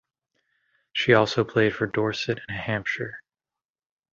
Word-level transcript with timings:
She 0.93 1.13
also 1.13 1.43
played 1.43 1.75
for 1.75 1.85
Dorset 1.85 2.39
and 2.47 2.57
Hampshire. 2.57 3.19